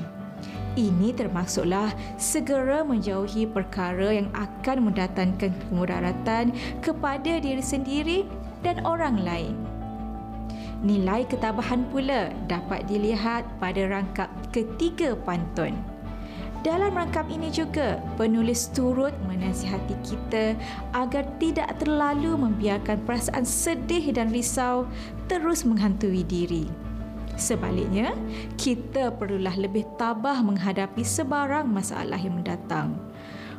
Ini 0.76 1.16
termasuklah 1.16 1.96
segera 2.20 2.84
menjauhi 2.84 3.48
perkara 3.48 4.12
yang 4.12 4.28
akan 4.36 4.92
mendatangkan 4.92 5.56
kemudaratan 5.70 6.52
kepada 6.84 7.40
diri 7.40 7.64
sendiri 7.64 8.28
dan 8.66 8.84
orang 8.84 9.22
lain. 9.24 9.63
Nilai 10.84 11.24
ketabahan 11.32 11.88
pula 11.88 12.36
dapat 12.52 12.84
dilihat 12.92 13.48
pada 13.64 13.88
rangkap 13.88 14.28
ketiga 14.52 15.16
pantun. 15.24 15.80
Dalam 16.64 16.96
rangkap 16.96 17.28
ini 17.32 17.52
juga, 17.52 18.00
penulis 18.20 18.72
turut 18.72 19.12
menasihati 19.28 19.96
kita 20.04 20.60
agar 20.96 21.24
tidak 21.40 21.76
terlalu 21.80 22.36
membiarkan 22.36 23.00
perasaan 23.04 23.48
sedih 23.48 24.12
dan 24.16 24.32
risau 24.32 24.88
terus 25.32 25.64
menghantui 25.64 26.24
diri. 26.24 26.68
Sebaliknya, 27.36 28.16
kita 28.60 29.12
perlulah 29.12 29.56
lebih 29.56 29.88
tabah 29.96 30.40
menghadapi 30.40 31.04
sebarang 31.04 31.68
masalah 31.68 32.20
yang 32.20 32.40
mendatang. 32.40 32.96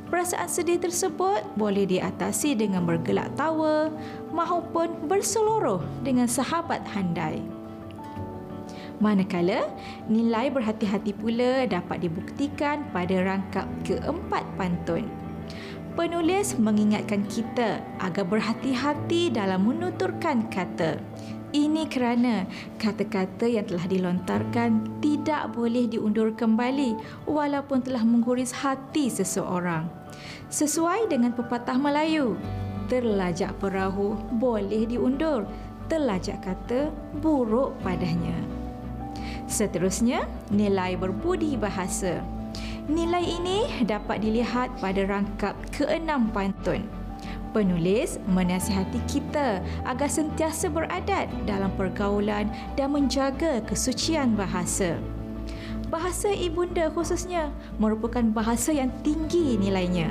Perasaan 0.05 0.47
sedih 0.53 0.77
tersebut 0.79 1.43
boleh 1.57 1.89
diatasi 1.89 2.55
dengan 2.55 2.85
bergelak 2.85 3.33
tawa 3.35 3.89
maupun 4.31 5.09
berseluruh 5.09 5.81
dengan 6.05 6.29
sahabat 6.29 6.85
handai. 6.93 7.41
Manakala 9.03 9.69
nilai 10.07 10.55
berhati-hati 10.55 11.17
pula 11.19 11.67
dapat 11.67 12.07
dibuktikan 12.07 12.87
pada 12.95 13.17
rangkap 13.27 13.67
keempat 13.83 14.45
pantun. 14.55 15.11
Penulis 15.95 16.59
mengingatkan 16.59 17.23
kita 17.31 17.79
agar 18.03 18.27
berhati-hati 18.27 19.31
dalam 19.31 19.67
menuturkan 19.67 20.51
kata. 20.51 20.99
Ini 21.55 21.87
kerana 21.87 22.51
kata-kata 22.83 23.47
yang 23.47 23.63
telah 23.71 23.87
dilontarkan 23.87 24.99
tidak 24.99 25.55
boleh 25.55 25.87
diundur 25.87 26.35
kembali 26.35 26.99
walaupun 27.31 27.79
telah 27.79 28.03
mengguris 28.03 28.51
hati 28.51 29.07
seseorang. 29.07 29.87
Sesuai 30.51 31.07
dengan 31.07 31.31
pepatah 31.31 31.79
Melayu, 31.79 32.35
terlajak 32.91 33.55
perahu 33.63 34.19
boleh 34.35 34.83
diundur, 34.83 35.47
terlajak 35.87 36.43
kata 36.43 36.91
buruk 37.23 37.79
padanya. 37.87 38.35
Seterusnya, 39.47 40.27
nilai 40.51 40.99
berbudi 40.99 41.55
bahasa. 41.55 42.19
Nilai 42.91 43.23
ini 43.23 43.87
dapat 43.87 44.27
dilihat 44.27 44.75
pada 44.83 45.07
rangkap 45.07 45.55
keenam 45.71 46.35
pantun. 46.35 47.04
Penulis 47.55 48.19
menasihati 48.27 48.99
kita 49.07 49.63
agar 49.87 50.11
sentiasa 50.11 50.67
beradat 50.67 51.31
dalam 51.47 51.71
pergaulan 51.79 52.51
dan 52.75 52.91
menjaga 52.91 53.63
kesucian 53.63 54.35
bahasa. 54.35 54.99
Bahasa 55.87 56.35
ibunda 56.35 56.91
khususnya 56.91 57.55
merupakan 57.79 58.27
bahasa 58.35 58.75
yang 58.75 58.91
tinggi 59.07 59.55
nilainya. 59.55 60.11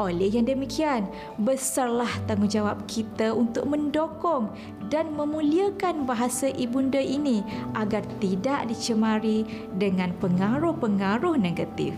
Oleh 0.00 0.32
yang 0.32 0.48
demikian, 0.48 1.04
besarlah 1.36 2.08
tanggungjawab 2.24 2.88
kita 2.88 3.36
untuk 3.36 3.68
mendokong 3.68 4.48
dan 4.88 5.12
memuliakan 5.12 6.08
bahasa 6.08 6.48
ibunda 6.56 6.96
ini 6.96 7.44
agar 7.76 8.00
tidak 8.24 8.72
dicemari 8.72 9.44
dengan 9.76 10.16
pengaruh-pengaruh 10.16 11.36
negatif. 11.36 11.92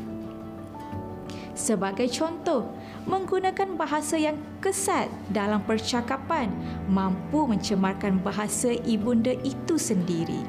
Sebagai 1.55 2.11
contoh, 2.11 2.67
menggunakan 3.07 3.75
bahasa 3.75 4.15
yang 4.15 4.39
kesat 4.63 5.11
dalam 5.35 5.63
percakapan 5.67 6.51
mampu 6.87 7.47
mencemarkan 7.51 8.23
bahasa 8.23 8.75
ibunda 8.87 9.35
itu 9.43 9.75
sendiri. 9.75 10.43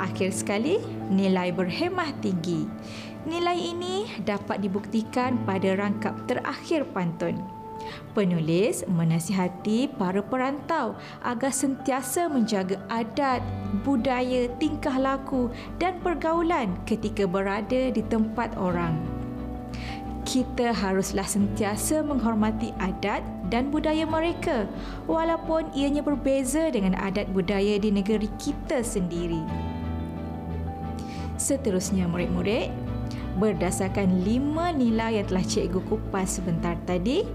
Akhir 0.00 0.34
sekali, 0.34 0.80
nilai 1.12 1.54
berhemah 1.54 2.10
tinggi. 2.18 2.66
Nilai 3.24 3.56
ini 3.56 4.08
dapat 4.24 4.60
dibuktikan 4.60 5.38
pada 5.48 5.76
rangkap 5.76 6.18
terakhir 6.28 6.84
pantun. 6.92 7.40
Penulis 8.16 8.86
menasihati 8.88 9.92
para 10.00 10.24
perantau 10.24 10.96
agar 11.20 11.52
sentiasa 11.52 12.32
menjaga 12.32 12.80
adat, 12.88 13.44
budaya, 13.84 14.48
tingkah 14.56 14.96
laku 14.96 15.52
dan 15.76 16.00
pergaulan 16.00 16.72
ketika 16.88 17.28
berada 17.28 17.92
di 17.92 18.00
tempat 18.08 18.56
orang. 18.56 19.13
Kita 20.24 20.72
haruslah 20.72 21.28
sentiasa 21.28 22.00
menghormati 22.00 22.72
adat 22.80 23.20
dan 23.52 23.68
budaya 23.68 24.08
mereka 24.08 24.64
walaupun 25.04 25.68
ianya 25.76 26.00
berbeza 26.00 26.72
dengan 26.72 26.96
adat 26.96 27.28
budaya 27.30 27.76
di 27.76 27.92
negeri 27.92 28.26
kita 28.40 28.80
sendiri. 28.80 29.44
Seterusnya 31.36 32.08
murid-murid, 32.08 32.72
Berdasarkan 33.34 34.22
lima 34.22 34.70
nilai 34.70 35.18
yang 35.18 35.26
telah 35.26 35.42
cikgu 35.42 35.82
kupas 35.90 36.38
sebentar 36.38 36.78
tadi, 36.86 37.26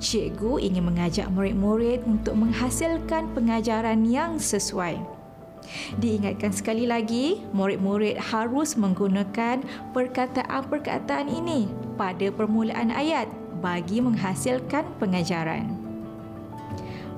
cikgu 0.00 0.56
ingin 0.64 0.88
mengajak 0.88 1.28
murid-murid 1.28 2.08
untuk 2.08 2.40
menghasilkan 2.40 3.28
pengajaran 3.36 4.00
yang 4.08 4.40
sesuai. 4.40 5.21
Diingatkan 6.00 6.52
sekali 6.52 6.84
lagi, 6.88 7.44
murid-murid 7.52 8.18
harus 8.18 8.74
menggunakan 8.76 9.64
perkataan-perkataan 9.92 11.28
ini 11.28 11.68
pada 11.94 12.28
permulaan 12.32 12.92
ayat 12.92 13.28
bagi 13.62 14.02
menghasilkan 14.02 14.84
pengajaran. 14.98 15.70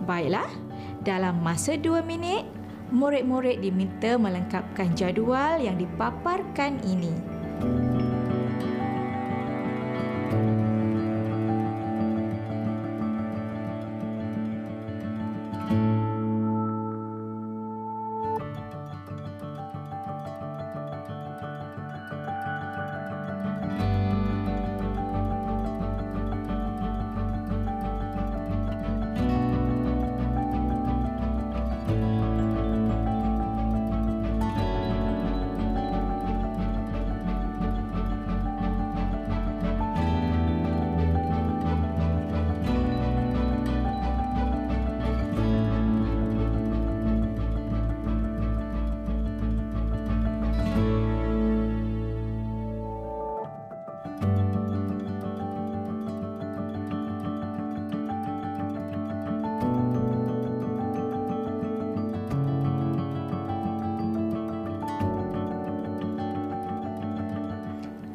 Baiklah, 0.04 0.50
dalam 1.00 1.40
masa 1.40 1.80
dua 1.80 2.04
minit, 2.04 2.44
murid-murid 2.92 3.64
diminta 3.64 4.20
melengkapkan 4.20 4.92
jadual 4.92 5.56
yang 5.56 5.80
dipaparkan 5.80 6.76
ini. 6.84 7.14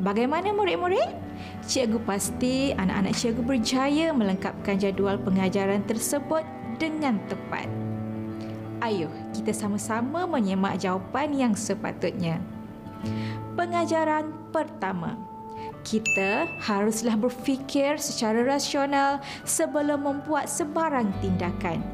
Bagaimana 0.10 0.50
murid-murid? 0.58 1.06
Cikgu 1.69 2.02
pasti 2.02 2.74
anak-anak 2.74 3.13
cikgu 3.13 3.45
berjaya 3.45 4.10
melengkapkan 4.10 4.82
jadual 4.82 5.22
pengajaran 5.22 5.86
tersebut 5.86 6.41
dengan 6.82 7.22
tepat. 7.30 7.69
Ayuh, 8.82 9.13
kita 9.38 9.54
sama-sama 9.54 10.26
menyemak 10.26 10.82
jawapan 10.82 11.30
yang 11.38 11.54
sepatutnya. 11.54 12.41
Pengajaran 13.54 14.34
pertama. 14.50 15.13
Kita 15.86 16.50
haruslah 16.58 17.13
berfikir 17.13 18.02
secara 18.02 18.41
rasional 18.41 19.22
sebelum 19.45 20.10
membuat 20.10 20.50
sebarang 20.50 21.13
tindakan. 21.22 21.86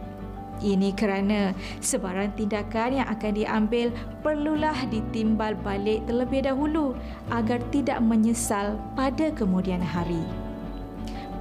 Ini 0.63 0.95
kerana 0.95 1.51
sebarang 1.83 2.39
tindakan 2.39 3.03
yang 3.03 3.07
akan 3.11 3.31
diambil 3.35 3.91
perlulah 4.23 4.75
ditimbal 4.87 5.51
balik 5.59 6.07
terlebih 6.07 6.47
dahulu 6.47 6.95
agar 7.27 7.59
tidak 7.75 7.99
menyesal 7.99 8.79
pada 8.95 9.35
kemudian 9.35 9.83
hari. 9.83 10.23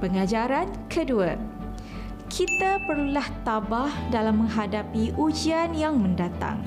Pengajaran 0.03 0.67
kedua. 0.91 1.39
Kita 2.27 2.83
perlulah 2.83 3.25
tabah 3.47 3.93
dalam 4.11 4.43
menghadapi 4.43 5.15
ujian 5.15 5.71
yang 5.71 5.95
mendatang. 5.95 6.59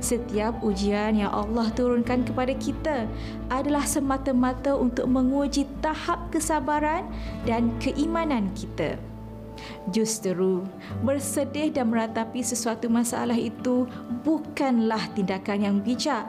Setiap 0.00 0.64
ujian 0.64 1.16
yang 1.16 1.32
Allah 1.32 1.68
turunkan 1.72 2.24
kepada 2.24 2.52
kita 2.56 3.04
adalah 3.52 3.84
semata-mata 3.84 4.72
untuk 4.76 5.08
menguji 5.08 5.68
tahap 5.84 6.32
kesabaran 6.32 7.04
dan 7.44 7.72
keimanan 7.80 8.48
kita. 8.56 8.96
Justeru, 9.92 10.64
bersedih 11.04 11.70
dan 11.70 11.92
meratapi 11.92 12.40
sesuatu 12.40 12.88
masalah 12.88 13.36
itu 13.36 13.84
bukanlah 14.24 15.02
tindakan 15.12 15.60
yang 15.60 15.76
bijak. 15.84 16.24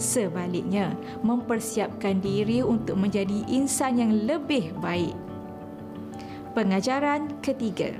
Sebaliknya, 0.00 0.96
mempersiapkan 1.20 2.24
diri 2.24 2.64
untuk 2.64 2.96
menjadi 2.96 3.44
insan 3.50 4.00
yang 4.00 4.12
lebih 4.24 4.72
baik. 4.80 5.12
Pengajaran 6.56 7.40
ketiga. 7.44 7.92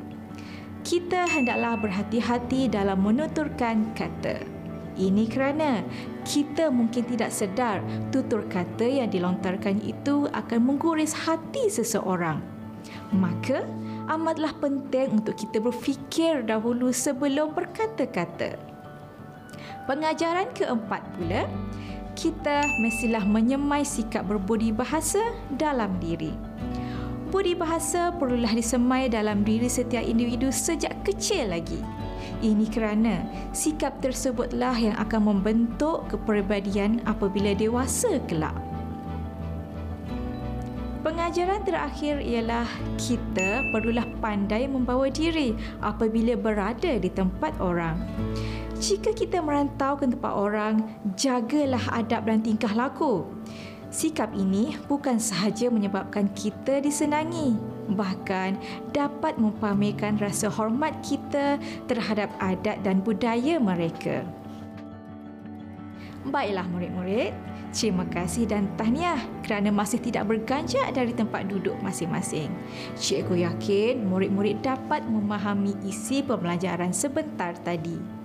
Kita 0.81 1.29
hendaklah 1.29 1.77
berhati-hati 1.77 2.73
dalam 2.73 3.05
menuturkan 3.05 3.93
kata. 3.93 4.61
Ini 4.99 5.25
kerana 5.31 5.85
kita 6.27 6.69
mungkin 6.69 7.07
tidak 7.07 7.31
sedar 7.31 7.81
tutur 8.11 8.45
kata 8.49 8.85
yang 8.85 9.09
dilontarkan 9.09 9.81
itu 9.81 10.27
akan 10.33 10.61
mengguris 10.61 11.15
hati 11.15 11.71
seseorang. 11.71 12.43
Maka, 13.13 13.65
amatlah 14.11 14.51
penting 14.59 15.23
untuk 15.23 15.39
kita 15.39 15.63
berfikir 15.63 16.43
dahulu 16.43 16.91
sebelum 16.91 17.55
berkata-kata. 17.55 18.59
Pengajaran 19.87 20.51
keempat 20.51 21.03
pula, 21.15 21.47
kita 22.19 22.67
mestilah 22.83 23.23
menyemai 23.23 23.87
sikap 23.87 24.27
berbudi 24.27 24.75
bahasa 24.75 25.23
dalam 25.55 25.95
diri. 26.03 26.35
Budi 27.31 27.55
bahasa 27.55 28.11
perlulah 28.11 28.51
disemai 28.51 29.07
dalam 29.07 29.47
diri 29.47 29.71
setiap 29.71 30.03
individu 30.03 30.51
sejak 30.51 31.07
kecil 31.07 31.55
lagi. 31.55 31.79
Ini 32.43 32.67
kerana 32.67 33.23
sikap 33.55 34.03
tersebutlah 34.03 34.75
yang 34.75 34.99
akan 34.99 35.31
membentuk 35.31 36.11
kepribadian 36.11 36.99
apabila 37.07 37.55
dewasa 37.55 38.19
kelak. 38.27 38.70
Pengajaran 41.01 41.65
terakhir 41.65 42.21
ialah 42.21 42.69
kita 43.01 43.65
perlulah 43.73 44.05
pandai 44.21 44.69
membawa 44.69 45.09
diri 45.09 45.57
apabila 45.81 46.37
berada 46.37 46.93
di 47.01 47.09
tempat 47.09 47.57
orang. 47.57 47.97
Jika 48.77 49.17
kita 49.17 49.41
merantau 49.41 49.97
ke 49.97 50.05
tempat 50.05 50.33
orang, 50.37 50.85
jagalah 51.17 51.81
adab 51.97 52.29
dan 52.29 52.45
tingkah 52.45 52.77
laku. 52.77 53.25
Sikap 53.89 54.37
ini 54.37 54.77
bukan 54.93 55.17
sahaja 55.17 55.73
menyebabkan 55.73 56.29
kita 56.37 56.85
disenangi, 56.85 57.57
bahkan 57.97 58.61
dapat 58.93 59.41
mempamerkan 59.41 60.21
rasa 60.21 60.53
hormat 60.53 60.93
kita 61.01 61.57
terhadap 61.89 62.29
adat 62.45 62.77
dan 62.85 63.01
budaya 63.01 63.57
mereka. 63.57 64.21
Baiklah 66.29 66.69
murid-murid, 66.69 67.33
Terima 67.71 68.03
kasih 68.11 68.51
dan 68.51 68.67
tahniah 68.75 69.23
kerana 69.47 69.71
masih 69.71 70.03
tidak 70.03 70.27
berganjak 70.27 70.91
dari 70.91 71.15
tempat 71.15 71.47
duduk 71.47 71.79
masing-masing. 71.79 72.51
Cikgu 72.99 73.47
yakin 73.47 74.11
murid-murid 74.11 74.59
dapat 74.59 75.07
memahami 75.07 75.79
isi 75.87 76.19
pembelajaran 76.27 76.91
sebentar 76.91 77.55
tadi. 77.63 78.21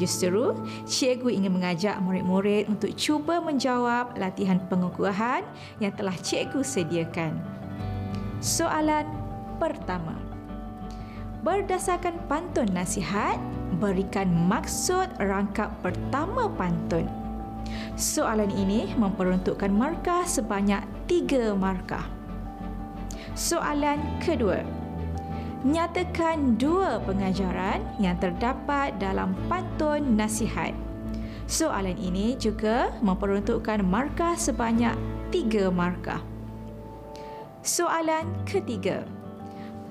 Justeru, 0.00 0.56
cikgu 0.88 1.28
ingin 1.28 1.52
mengajak 1.60 2.00
murid-murid 2.00 2.72
untuk 2.72 2.96
cuba 2.96 3.44
menjawab 3.44 4.16
latihan 4.16 4.56
pengukuhan 4.72 5.44
yang 5.78 5.92
telah 5.92 6.16
cikgu 6.16 6.64
sediakan. 6.64 7.36
Soalan 8.40 9.04
pertama. 9.60 10.16
Berdasarkan 11.44 12.16
pantun 12.32 12.72
nasihat, 12.72 13.36
berikan 13.76 14.32
maksud 14.48 15.12
rangkap 15.20 15.68
pertama 15.84 16.48
pantun. 16.56 17.19
Soalan 18.00 18.48
ini 18.56 18.88
memperuntukkan 18.96 19.68
markah 19.68 20.24
sebanyak 20.24 20.80
tiga 21.04 21.52
markah. 21.52 22.08
Soalan 23.36 24.00
kedua. 24.24 24.64
Nyatakan 25.68 26.56
dua 26.56 26.96
pengajaran 27.04 27.84
yang 28.00 28.16
terdapat 28.16 28.96
dalam 28.96 29.36
pantun 29.52 30.16
nasihat. 30.16 30.72
Soalan 31.44 32.00
ini 32.00 32.40
juga 32.40 32.88
memperuntukkan 33.04 33.84
markah 33.84 34.32
sebanyak 34.32 34.96
tiga 35.28 35.68
markah. 35.68 36.24
Soalan 37.60 38.32
ketiga. 38.48 39.04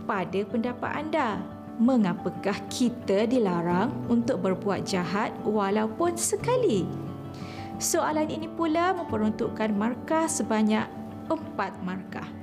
Pada 0.10 0.42
pendapat 0.50 0.92
anda, 0.98 1.38
mengapakah 1.78 2.58
kita 2.74 3.30
dilarang 3.30 3.94
untuk 4.10 4.42
berbuat 4.42 4.82
jahat 4.82 5.30
walaupun 5.46 6.18
sekali? 6.18 6.90
Soalan 7.80 8.28
ini 8.28 8.52
pula 8.52 8.92
memperuntukkan 8.92 9.72
markah 9.72 10.28
sebanyak 10.28 10.84
empat 11.32 11.80
markah. 11.80 12.39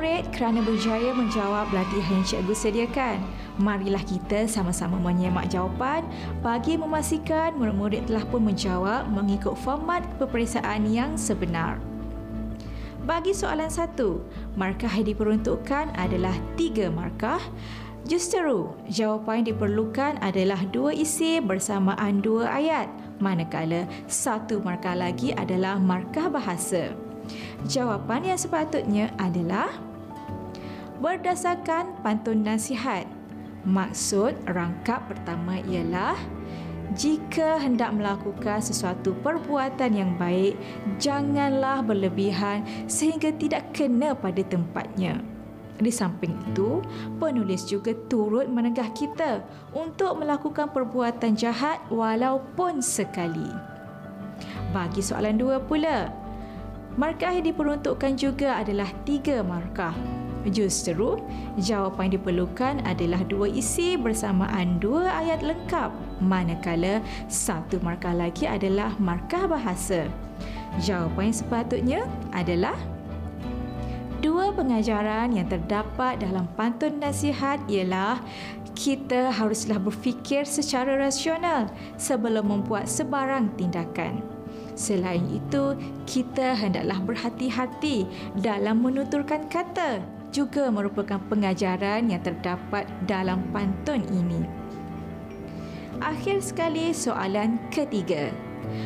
Murid-murid 0.00 0.32
kerana 0.32 0.64
berjaya 0.64 1.12
menjawab 1.12 1.76
latihan 1.76 2.08
yang 2.08 2.24
cikgu 2.24 2.54
sediakan. 2.56 3.20
Marilah 3.60 4.00
kita 4.00 4.48
sama-sama 4.48 4.96
menyemak 4.96 5.52
jawapan 5.52 6.08
bagi 6.40 6.80
memastikan 6.80 7.52
murid-murid 7.60 8.08
telah 8.08 8.24
pun 8.32 8.48
menjawab 8.48 9.12
mengikut 9.12 9.52
format 9.60 10.00
peperiksaan 10.16 10.88
yang 10.88 11.20
sebenar. 11.20 11.76
Bagi 13.04 13.36
soalan 13.36 13.68
satu, 13.68 14.24
markah 14.56 14.88
yang 14.88 15.12
diperuntukkan 15.12 15.92
adalah 15.92 16.32
tiga 16.56 16.88
markah. 16.88 17.44
Justeru, 18.08 18.72
jawapan 18.88 19.44
yang 19.44 19.52
diperlukan 19.52 20.16
adalah 20.24 20.64
dua 20.72 20.96
isi 20.96 21.44
bersamaan 21.44 22.24
dua 22.24 22.48
ayat, 22.48 22.88
manakala 23.20 23.84
satu 24.08 24.64
markah 24.64 24.96
lagi 24.96 25.36
adalah 25.36 25.76
markah 25.76 26.32
bahasa. 26.32 26.96
Jawapan 27.68 28.32
yang 28.32 28.40
sepatutnya 28.40 29.12
adalah 29.20 29.89
berdasarkan 31.00 31.96
pantun 32.04 32.44
nasihat. 32.44 33.08
Maksud 33.64 34.36
rangkap 34.48 35.04
pertama 35.08 35.60
ialah 35.68 36.16
jika 36.96 37.60
hendak 37.60 37.94
melakukan 37.94 38.58
sesuatu 38.58 39.14
perbuatan 39.22 39.94
yang 39.94 40.12
baik, 40.18 40.58
janganlah 40.98 41.86
berlebihan 41.86 42.66
sehingga 42.90 43.30
tidak 43.36 43.70
kena 43.70 44.10
pada 44.12 44.42
tempatnya. 44.42 45.22
Di 45.80 45.88
samping 45.88 46.36
itu, 46.50 46.84
penulis 47.16 47.64
juga 47.64 47.96
turut 48.10 48.50
menegah 48.50 48.90
kita 48.92 49.40
untuk 49.72 50.18
melakukan 50.20 50.68
perbuatan 50.74 51.38
jahat 51.38 51.80
walaupun 51.88 52.84
sekali. 52.84 53.48
Bagi 54.74 55.00
soalan 55.00 55.40
dua 55.40 55.62
pula, 55.62 56.10
Markah 56.98 57.30
yang 57.30 57.46
diperuntukkan 57.46 58.18
juga 58.18 58.58
adalah 58.58 58.90
tiga 59.06 59.46
markah. 59.46 59.94
Justru, 60.48 61.20
jawapan 61.60 62.08
yang 62.08 62.14
diperlukan 62.16 62.74
adalah 62.88 63.20
dua 63.28 63.44
isi 63.52 64.00
bersamaan 64.00 64.80
dua 64.80 65.12
ayat 65.20 65.44
lengkap, 65.44 65.92
manakala 66.24 67.04
satu 67.28 67.76
markah 67.84 68.16
lagi 68.16 68.48
adalah 68.48 68.96
markah 68.96 69.44
bahasa. 69.44 70.08
Jawapan 70.80 71.28
yang 71.28 71.36
sepatutnya 71.36 72.00
adalah 72.32 72.72
dua 74.24 74.48
pengajaran 74.56 75.36
yang 75.36 75.44
terdapat 75.44 76.24
dalam 76.24 76.48
pantun 76.56 76.96
nasihat 76.96 77.60
ialah 77.68 78.24
kita 78.72 79.28
haruslah 79.28 79.76
berfikir 79.76 80.48
secara 80.48 80.96
rasional 80.96 81.68
sebelum 82.00 82.48
membuat 82.48 82.88
sebarang 82.88 83.52
tindakan. 83.60 84.24
Selain 84.72 85.20
itu, 85.28 85.76
kita 86.08 86.56
hendaklah 86.56 86.96
berhati-hati 87.04 88.08
dalam 88.40 88.80
menuturkan 88.80 89.44
kata 89.52 90.19
juga 90.30 90.70
merupakan 90.70 91.18
pengajaran 91.26 92.10
yang 92.10 92.22
terdapat 92.22 92.86
dalam 93.04 93.42
pantun 93.50 94.02
ini. 94.14 94.46
Akhir 96.00 96.40
sekali 96.40 96.96
soalan 96.96 97.60
ketiga. 97.68 98.32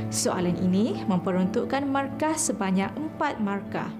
Soalan 0.09 0.57
ini 0.59 1.05
memperuntukkan 1.07 1.85
markah 1.87 2.35
sebanyak 2.35 2.91
empat 2.97 3.39
markah. 3.39 3.93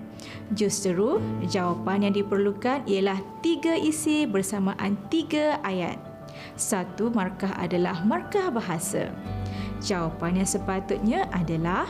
Justeru, 0.57 1.21
jawapan 1.47 2.09
yang 2.09 2.15
diperlukan 2.17 2.89
ialah 2.89 3.21
tiga 3.45 3.77
isi 3.77 4.25
bersamaan 4.25 4.97
tiga 5.13 5.61
ayat. 5.63 6.01
Satu 6.57 7.13
markah 7.13 7.53
adalah 7.61 8.03
markah 8.03 8.49
bahasa. 8.49 9.13
Jawapan 9.85 10.41
yang 10.41 10.49
sepatutnya 10.49 11.21
adalah 11.29 11.85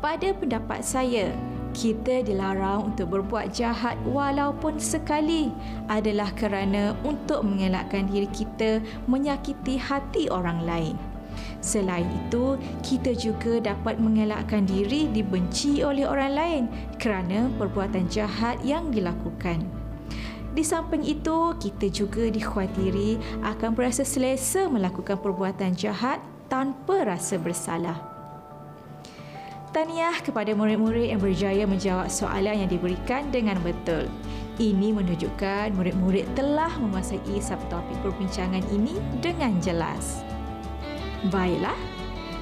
pada 0.00 0.32
pendapat 0.32 0.80
saya, 0.80 1.36
kita 1.72 2.26
dilarang 2.26 2.92
untuk 2.92 3.18
berbuat 3.18 3.54
jahat 3.54 3.96
walaupun 4.06 4.76
sekali 4.76 5.50
adalah 5.86 6.30
kerana 6.34 6.94
untuk 7.06 7.46
mengelakkan 7.46 8.10
diri 8.10 8.28
kita 8.30 8.82
menyakiti 9.06 9.78
hati 9.78 10.26
orang 10.28 10.66
lain. 10.66 10.96
Selain 11.60 12.08
itu, 12.08 12.56
kita 12.80 13.12
juga 13.12 13.60
dapat 13.60 14.00
mengelakkan 14.00 14.64
diri 14.64 15.12
dibenci 15.12 15.84
oleh 15.84 16.08
orang 16.08 16.32
lain 16.32 16.64
kerana 16.96 17.52
perbuatan 17.60 18.08
jahat 18.08 18.56
yang 18.64 18.88
dilakukan. 18.88 19.60
Di 20.50 20.66
samping 20.66 21.06
itu, 21.06 21.54
kita 21.62 21.86
juga 21.94 22.26
dikhawatiri 22.26 23.42
akan 23.46 23.70
berasa 23.76 24.02
selesa 24.02 24.66
melakukan 24.66 25.20
perbuatan 25.20 25.78
jahat 25.78 26.18
tanpa 26.50 27.06
rasa 27.06 27.38
bersalah. 27.38 28.09
Tahniah 29.70 30.18
kepada 30.18 30.50
murid-murid 30.50 31.14
yang 31.14 31.22
berjaya 31.22 31.62
menjawab 31.62 32.10
soalan 32.10 32.66
yang 32.66 32.70
diberikan 32.70 33.30
dengan 33.30 33.54
betul. 33.62 34.10
Ini 34.58 34.90
menunjukkan 34.90 35.78
murid-murid 35.78 36.26
telah 36.34 36.74
menguasai 36.82 37.38
subtopik 37.38 37.94
perbincangan 38.02 38.66
ini 38.74 38.98
dengan 39.22 39.54
jelas. 39.62 40.26
Baiklah, 41.30 41.78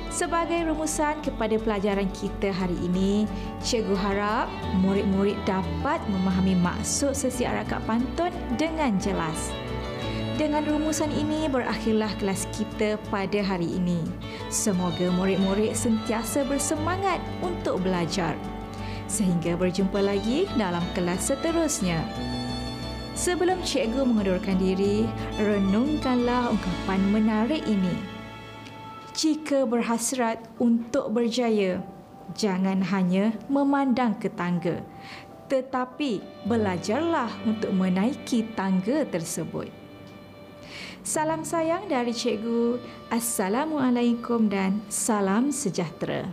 Sebagai 0.08 0.66
rumusan 0.66 1.20
kepada 1.20 1.60
pelajaran 1.60 2.08
kita 2.16 2.48
hari 2.48 2.74
ini, 2.80 3.28
cikgu 3.60 3.92
harap 3.92 4.48
murid-murid 4.80 5.36
dapat 5.44 6.00
memahami 6.08 6.56
maksud 6.58 7.12
sesi 7.12 7.44
arakak 7.44 7.84
pantun 7.84 8.32
dengan 8.56 8.96
jelas. 8.98 9.52
Dengan 10.38 10.62
rumusan 10.62 11.10
ini 11.10 11.50
berakhirlah 11.50 12.14
kelas 12.22 12.46
kita 12.54 12.94
pada 13.10 13.42
hari 13.42 13.74
ini. 13.74 13.98
Semoga 14.54 15.10
murid-murid 15.10 15.74
sentiasa 15.74 16.46
bersemangat 16.46 17.18
untuk 17.42 17.82
belajar. 17.82 18.38
Sehingga 19.10 19.58
berjumpa 19.58 19.98
lagi 19.98 20.46
dalam 20.54 20.86
kelas 20.94 21.34
seterusnya. 21.34 22.06
Sebelum 23.18 23.58
cikgu 23.66 24.06
mengundurkan 24.06 24.62
diri, 24.62 25.10
renungkanlah 25.42 26.54
ungkapan 26.54 27.00
menarik 27.10 27.66
ini 27.66 28.18
jika 29.18 29.66
berhasrat 29.66 30.38
untuk 30.62 31.10
berjaya, 31.10 31.82
jangan 32.38 32.78
hanya 32.86 33.34
memandang 33.50 34.14
ke 34.14 34.30
tangga, 34.30 34.78
tetapi 35.50 36.22
belajarlah 36.46 37.26
untuk 37.42 37.74
menaiki 37.74 38.46
tangga 38.54 39.02
tersebut. 39.10 39.87
Salam 41.08 41.40
sayang 41.40 41.88
dari 41.88 42.12
cikgu. 42.12 42.76
Assalamualaikum 43.08 44.44
dan 44.44 44.84
salam 44.92 45.48
sejahtera. 45.48 46.28